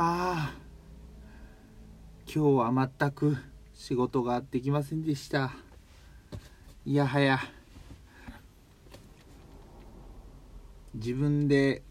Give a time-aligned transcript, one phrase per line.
[0.00, 0.68] ああ。
[2.32, 3.36] 今日は全く
[3.74, 5.50] 仕事ができませんでした。
[6.84, 7.40] いやはや。
[10.94, 11.82] 自分で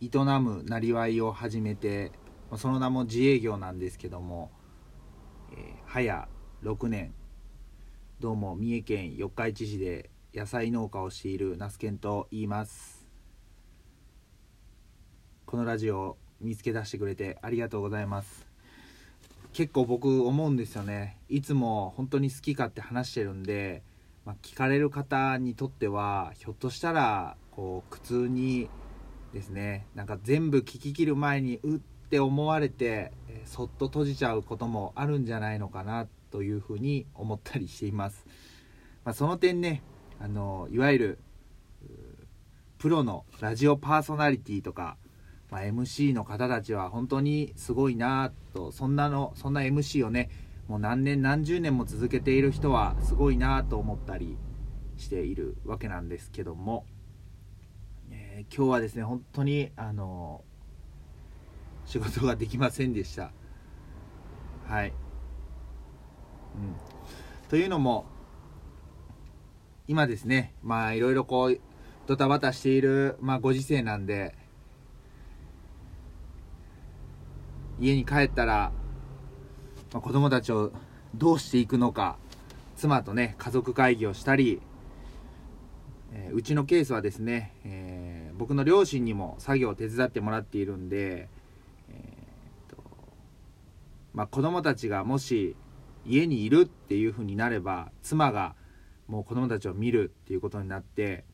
[0.00, 0.10] 営
[0.40, 2.12] むなりわいを始めて
[2.56, 4.52] その名も自営業なんですけども、
[5.50, 6.28] えー、早
[6.62, 7.12] 6年。
[8.20, 13.08] どうも三重県四日市市で野菜農家をしている那須健と言います。
[15.46, 18.46] このラジオ見つけ出してくれてありがとうございます。
[19.52, 21.16] 結構僕思うんですよね。
[21.28, 23.82] いつも本当に好きかって話してるんで、
[24.24, 28.68] まあ、聞かれる方にとってはひょっとしたらこう苦痛に
[29.32, 31.78] ですねなんか全部聞ききる前にうっ
[32.10, 33.12] て思われて、
[33.46, 38.26] そっと閉じちゃうこともあるんじゃないのかなというふうに思ったりしています、
[39.04, 39.82] まあ、その点ね
[40.20, 41.18] あのいわゆる
[42.78, 44.96] プロのラジオパーソナリティとか、
[45.56, 50.28] まあ、MC の方たちは本当にすごいなとそんなのそんな MC をね
[50.68, 54.36] もう何年何十年も続けている人はすごいなと思ったり
[54.98, 56.84] しているわけなんですけども
[58.10, 60.44] えー、今日はですね本当にあの
[61.86, 63.32] 仕事ができませんでした。
[64.66, 64.94] はい、うん、
[67.48, 68.04] というのも
[69.88, 71.58] 今ですねまあいろいろこう
[72.06, 74.34] ドタバタしている、まあ、ご時世なんで
[77.80, 78.72] 家に帰ったら、
[79.92, 80.72] まあ、子供たちを
[81.14, 82.16] どうしていくのか
[82.76, 84.60] 妻とね家族会議をしたり
[86.12, 91.28] えー、うちのケースはですね、えー、僕の両親にも作業を手伝ってもらっているんで、
[91.90, 92.82] えーと
[94.14, 95.56] まあ、子供たちがもし
[96.06, 98.54] 家にいるっていう風になれば妻が
[99.08, 101.24] もう子供たちを見るっていうことになって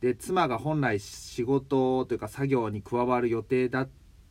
[0.00, 3.88] で妻が本来仕事というか作業に加わる予定だっ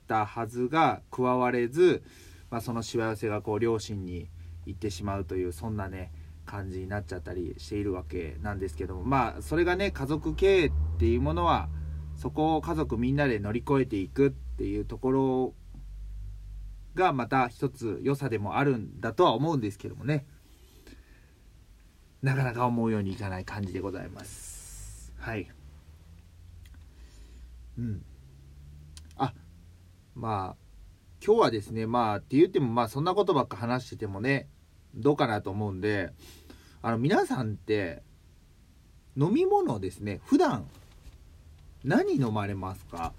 [0.07, 2.03] たはずが加われず、
[2.49, 4.29] まあ、そのしわ寄せがこう両親に
[4.65, 6.11] 行ってしまうというそんなね
[6.45, 11.69] 感じになっちゃったりしているわけなんですけどもまあそれがね家族経営っていうものは
[12.15, 15.53] そこを家族みんなで乗り越えていくっていうところ
[16.95, 20.25] がまた一つ良さでもあるんだとは思うんですけどもね。
[22.23, 25.13] なかなか思うようにいかない感じでございます。
[25.19, 25.47] はい。
[27.77, 28.03] うん。
[30.19, 30.55] まあ
[31.23, 34.47] 今日はですねまあって言ってもまあそんなことばっか話しててもね
[34.95, 36.11] どうかなと思うんで
[36.81, 38.01] あの皆さんって
[39.15, 40.65] 飲み物ですね普段
[41.83, 43.13] 何飲まれますか？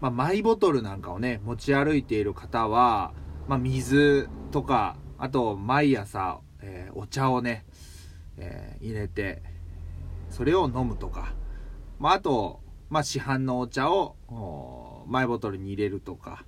[0.00, 3.12] まあ、マイボトルなんかをね持ち歩いている方は、
[3.48, 7.64] まあ、水とかあと毎朝、えー、お茶をね、
[8.36, 9.42] えー、入れて
[10.30, 11.32] それを飲むとか、
[11.98, 16.44] まあ、あと、まあ、市販のお茶をマイボトルに入れるとか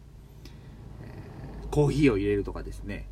[1.70, 3.08] コーヒーを入れるとかですね。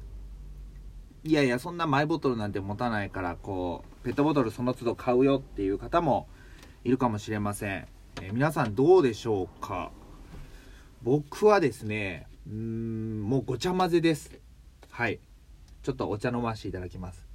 [1.24, 6.28] いやいやそんなマイボトルなんて持たないからこうペットボトルその都度買うよっていう方も
[6.84, 7.88] いるかもしれません、
[8.22, 9.90] えー、皆さんどうでしょうか？
[11.02, 14.38] 僕はですねうんもうごちゃ混ぜです。
[14.90, 15.18] はい。
[15.82, 17.25] ちょっとお茶飲ませていただきます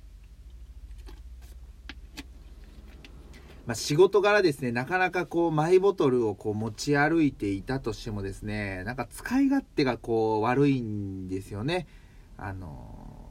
[3.72, 11.88] まあ、仕事柄ですね、なかなかこう、マイボトルをこう持ち歩いていたとしてもですね、なんか使い勝手がこう、悪いんですよね。
[12.36, 13.30] あの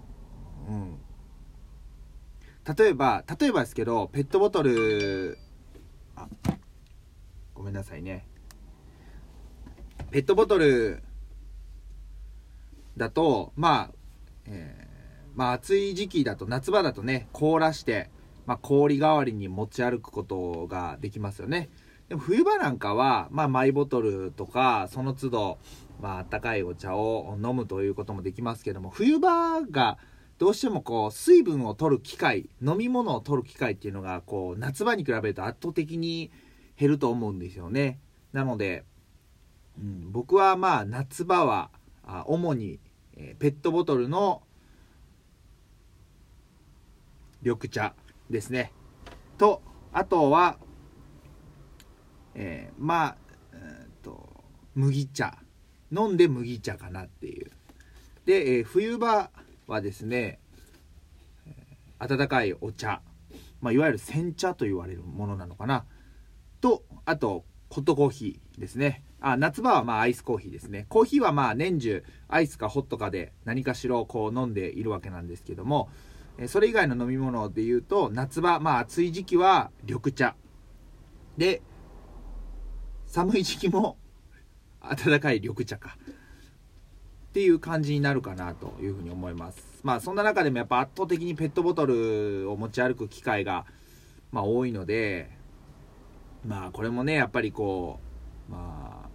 [0.67, 0.99] うん。
[2.75, 5.37] 例えば、例えばですけど、ペットボトル、
[6.17, 6.27] あ、
[7.53, 8.27] ごめんなさいね。
[10.11, 11.03] ペットボトル
[12.97, 13.95] だと、まあ、
[14.47, 18.09] えー、まあ暑い時期だと、夏場だとね、凍らして、
[18.51, 21.69] まあ、氷代わりに持ち歩くことができますよね。
[22.09, 25.59] でも冬場なんかは、まあ、マイボトルとか、その都度、
[26.01, 29.99] まあ、あったかいお茶を飲むということもできますけども、冬場が
[30.39, 36.33] どうしてもこう、水分を取る機会、飲み物を取る機会っていうのが、こう、夏場に比べると圧倒的に
[36.77, 38.01] 減ると思うんですよね。
[38.33, 38.83] なので、
[39.79, 41.71] うん、僕はまあ、夏場は、
[42.03, 42.81] あ主に、
[43.17, 44.43] え、ペットボトルの
[47.43, 47.95] 緑茶
[48.31, 48.73] ですね。
[49.39, 49.63] と、
[49.93, 50.59] あとは、
[52.35, 53.17] えー、まあ、
[53.53, 54.45] えー、と、
[54.75, 55.39] 麦茶。
[55.93, 57.51] 飲んで麦茶かなっていう。
[58.25, 59.31] で、えー、冬場
[59.67, 60.39] はですね、
[61.99, 63.03] 温かいお茶。
[63.61, 65.85] まあ、いわゆる煎茶と言われるものなのかな。
[66.61, 69.05] と、あと、ホットコーヒーですね。
[69.21, 70.87] あ、夏場はまあアイスコーヒーですね。
[70.89, 75.89] コーヒーはまあ年中アイスかホットかで何かしらこう飲んでいるわけなんですけども、
[76.49, 80.35] それ以外の飲み物で言うと夏場まあ暑い時期は緑茶。
[81.37, 81.63] で
[83.07, 83.97] 寒い時期も
[84.81, 85.97] 温かい緑茶か。
[87.31, 89.81] っていう感じになるかなというふうに思います。
[89.85, 93.67] まあそんな中でもやっぱ圧倒的にペットボトルを持ち歩く機会が
[94.33, 95.31] まあ多いので
[96.45, 98.01] まあこれもねやっぱりこ
[98.49, 99.09] うまあ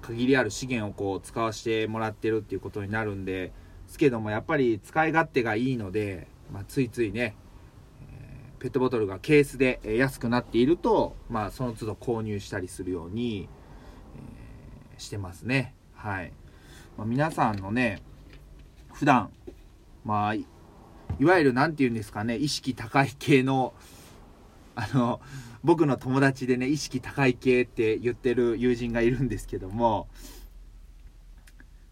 [0.00, 3.52] 限りある資源をこう使わせてもらってるっていうことになるんで
[3.88, 7.34] すけどもやっぱり使い勝手がいいので、まあ、ついついね、
[8.00, 13.48] えー、ペットボトルがケースで安くなっていると、まあ、その都度購入したりするように、
[14.94, 15.74] えー、してますね。
[15.94, 16.32] はい、
[16.96, 18.02] まあ、皆さんのね
[18.92, 19.30] 普段
[20.04, 20.44] まあい
[21.20, 23.74] わゆる何て言うんですかね意識高い系の
[24.74, 25.20] あの
[25.64, 30.06] 僕の友達でね意識高い系って言ってる友人がいるんですけども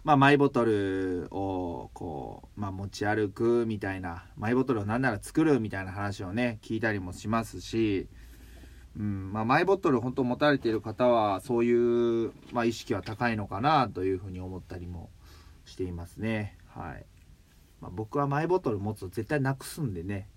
[0.05, 8.07] まあマイボトルをこう、まあ、持ち歩くみたいなマイボトルを何なら作るみたいな話をね聞いたりもしますし、
[8.99, 15.09] うんまあ、マイボトル本当持たれている方はそういう、まあ、意識は高いのかなというふうに思ったりも
[15.65, 16.59] していますね。
[16.69, 17.07] はい、
[17.81, 20.29] まあ、僕はマイボトル持つと絶対なくすんでね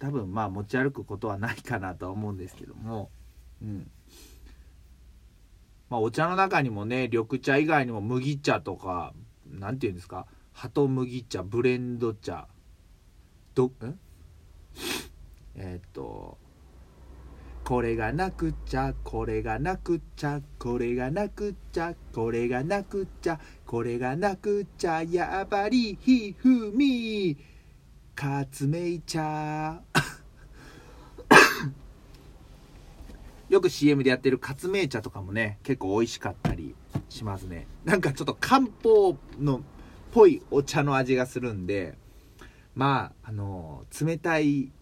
[0.00, 3.08] 多分まあ持ち歩くことはないかなとは思うんですけども、
[3.62, 3.88] うん。
[5.92, 9.12] まあ、お茶の中にもね緑茶以外にも麦茶とか
[9.46, 10.26] 何て言うんですか？
[10.54, 12.48] 鳩麦茶ブレンド茶。
[13.54, 13.98] どん？
[15.54, 16.38] えー、っと
[17.62, 27.36] これがなくちゃこれがなくちゃこれがなくちゃこれがなくちゃこれがなくちゃやばりひふみ
[28.14, 29.82] かつめい茶。
[33.52, 36.74] よく CM でやってるかつめい茶とかもね結構美味しかったり
[37.10, 37.66] しますね。
[37.84, 39.60] なんかちょっと漢方のっ
[40.10, 41.98] ぽいお茶の味がするんで
[42.74, 44.72] まああの冷たい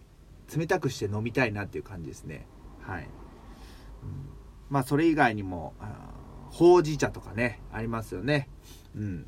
[0.57, 2.47] 冷たくして飲みたいなっていう感じですね。
[2.83, 3.09] はい、うん、
[4.69, 5.75] まあそれ以外にも
[6.51, 8.49] ほうじ茶とかねありますよね。
[8.95, 9.27] うん。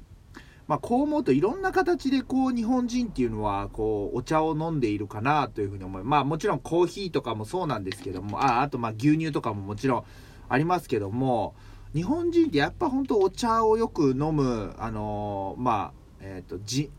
[0.73, 8.41] まあ、こう思うといろんな形でこう日本人っていうのはこうお茶を飲んでいるかなというふうに思いまあもちろんコーヒーとかもそうなんですけども。
[8.41, 10.05] ああとまあ牛乳とかももちろん
[10.49, 11.55] ありますけども。
[11.93, 16.91] 日本人ってやっぱ本当お茶をよく飲むあのー、まあえっ、ー、とじ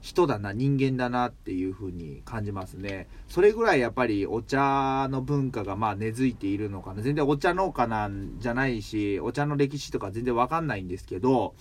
[0.00, 3.06] 人だな人間だなっていう風に感じますね。
[3.28, 7.02] それぐらいやっぱりお茶の文化がまあ根付いているのかな。
[7.02, 11.54] 全然お茶農家なんじゃないしお茶の歴史とか全然わかんないんですけど。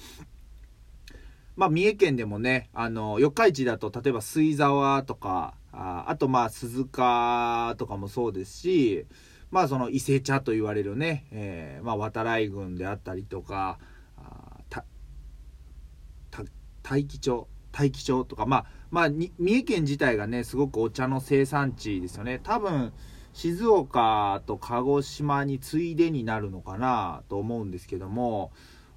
[1.56, 9.06] まあ、三重県でもね、あの、四日市だと、例えば水沢とか、ああと、まあ、鈴鹿とかもそうですし、
[9.52, 13.80] まあ、その伊勢茶と言われるね、えー、まあ、渡来郡であったりとか、
[14.18, 14.84] あた、
[16.30, 16.44] た、
[16.84, 22.40] 大気町、大気町とか、まあ、まあ、三重県自体がね、すごくお茶の生産地ですよね。
[22.44, 22.92] 多分、
[23.34, 28.52] 静岡と鹿児島に次いでになるのかなと思うんですけども、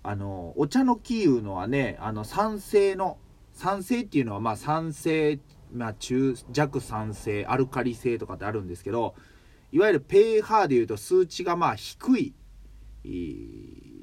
[0.09, 3.19] あのお茶の木いうのはねあの酸性の
[3.53, 5.39] 酸性っていうのはまあ酸性、
[5.71, 9.15] まあ、中弱酸性アルカリ性とかってあるんですけど
[9.71, 12.35] いわゆる pH でいうと数値がまあ低い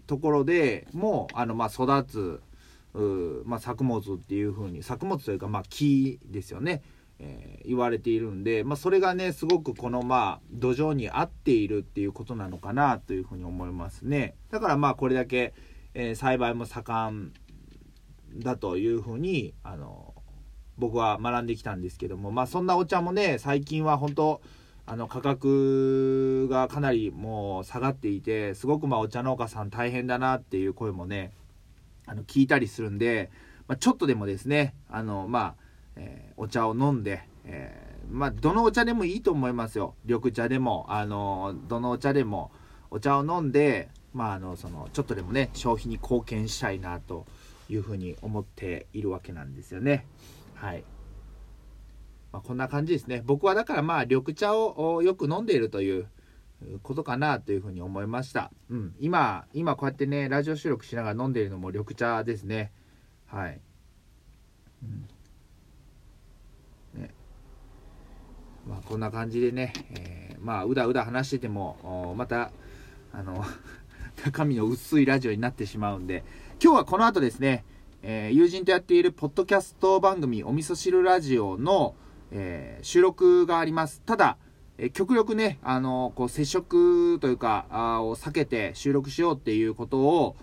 [0.05, 2.41] ところでもあのまあ育つ
[3.43, 6.81] まあ、作物っていう風に作物というかまあ木ですよね、
[7.19, 14.35] え、言われているんで、まあ、それがねすごくこのまあ土壌に合っているっていうことなのかなというふうに思いますね。
[14.49, 15.53] だからまあこれだけ
[15.95, 17.33] えー、栽培も盛ん
[18.37, 20.13] だというふうにあの
[20.77, 24.41] 僕は学んできたんですけどもまあそんなお茶もね最近は本当
[24.85, 31.31] あの価格がかなりもう下がっていてすごくまあお茶農家さん大変だなっていう声もね
[32.05, 33.31] あの聞いたりするんで、
[33.67, 35.55] まあ、ちょっとでもですねあのまあ、
[35.95, 39.95] えー、お茶を飲んで、えー、まあどのお茶でもいいと思いますよ。
[40.03, 42.51] 緑茶でもあのどのお茶でも
[42.91, 47.25] お茶を飲んでまあ、あのそのちょっとでもね消費に貢献したいなと
[47.69, 50.07] いうふうに思っているわけなんですよね。
[50.53, 50.85] はい。
[52.31, 53.21] まあ、こんな感じですね。
[53.25, 56.07] 僕はだからまあ緑茶をよく飲んでいるという
[56.81, 58.51] ことかなというふうに思いました。
[58.69, 58.95] うん。
[59.01, 62.71] 今、今こうやってね、ラジオ収録しながら飲んでいるのも緑茶ですね。
[63.25, 63.59] はい。
[66.95, 67.01] うん。
[67.01, 67.13] ね。
[68.65, 72.53] まあこんな感じでね、えー、まあうだうだ話してても、また、
[73.11, 73.45] あの
[74.23, 76.23] 中身の薄いラジオになってしまうんで、
[76.63, 77.65] 今日はこの後ですね、
[78.01, 81.95] えー、友人とやっているポッドキャスト番組、お味噌汁ラジオの、
[82.31, 84.01] えー、収録があります。
[84.05, 84.37] ただ、
[84.77, 90.35] えー、極力ね、あのこう接触というかあを避けて収録しようっていうことを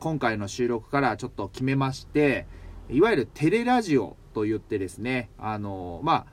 [0.00, 2.46] 今回の収録からちょっと決めまして
[2.88, 6.26] いわゆるテレラジオと言ってですねあのまあ、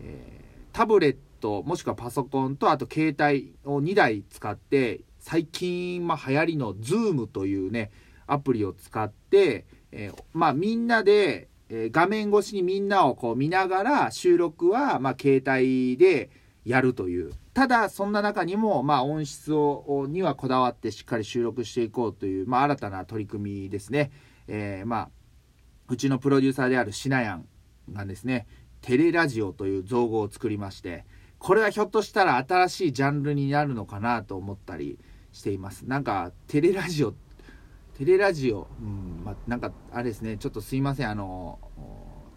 [0.00, 7.90] え、タブレットもしくはパソコンとあと携帯を2台使って最近、まあ、流行りの Zoom というね、
[8.28, 16.30] アプリを使って、えー、まあ、みんなで、えー、画面越しにみんなをこう見ながら収録は、まあ、携帯で
[16.64, 17.32] やるという。
[17.54, 24.12] ただ、そんな中にも、まあ、音質を、にはこだわってしっかり収録していこうという、まあ、新たな取り組みですね。
[24.46, 25.10] えー、まあ、
[25.88, 27.48] うちのプロデューサーであるシナヤン
[27.92, 28.46] がですね、
[28.80, 31.04] テレラジオという造語を作りまして、
[31.40, 34.98] これはひょっとしたら新しいジャンルになるのかなと思ったり
[35.32, 35.82] しています。
[35.86, 37.14] なんか、テレラジオ、
[37.94, 41.58] テレラジオ、うん、まあ、なんか、あれですね、ちょっとすいません、あの、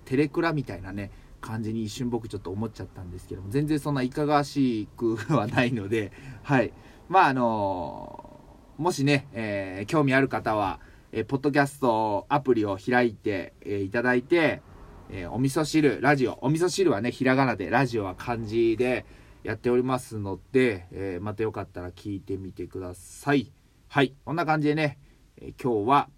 [0.05, 6.12] テレクラみたいなね、感じに一瞬僕ちょっと思っちゃったんですけども、全然そんないかがわしくはないので、
[6.43, 6.74] はい。
[7.08, 8.39] まあ、あの
[8.77, 10.79] もしね、えー、興味ある方は、
[11.12, 14.62] えー、ポッドキャストアプリを開いて、えー、いただいて、
[15.10, 19.05] えー、お味噌汁、ラジオ、お味噌汁はね、ひらがなで、ラジオは漢字で
[19.43, 23.51] やっておりますので、えー、またよかったら聞いてみてください。
[23.88, 25.00] はい、こんな感じでね、
[25.38, 26.10] えー、今日は、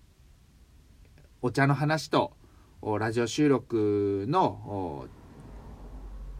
[1.42, 2.34] お茶の話と、
[3.00, 5.08] ラジオ収録の、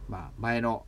[0.10, 0.86] まあ、前の、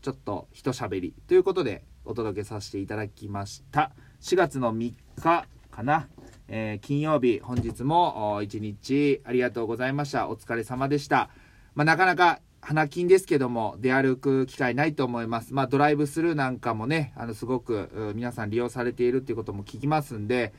[0.00, 3.92] ちょっと一喋りということでお届けさせていただきました。
[4.20, 6.08] 4月の3日かな。
[6.48, 10.28] えー、金曜日、本日も一日ありがとうございました。
[10.28, 11.30] お疲れ様でした。
[11.74, 15.52] まあ、なかなか花金ですけども、出歩く機会ないと思います。
[15.52, 20.54] まあ、ドライブスルーなんかもね、あの、すごく皆さん利用されているっていうことも聞きますんで、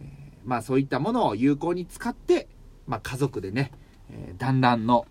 [0.00, 0.06] え、
[0.44, 2.48] まあ、そういったものを有効に使って、
[2.86, 3.72] まあ、家族でね、
[4.08, 5.04] えー、だんだんの、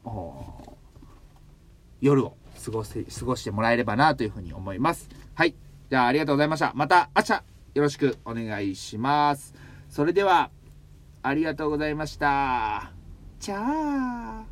[2.00, 5.10] 夜を過ごせ、過ごしてもらえればなというふうに思います。
[5.36, 5.54] はい。
[5.90, 6.72] じゃあ、ありがとうございました。
[6.76, 9.54] また明日、よろしくお願いします。
[9.90, 10.50] それでは、
[11.24, 12.94] ありがとうございました。
[13.40, 14.47] じゃあ。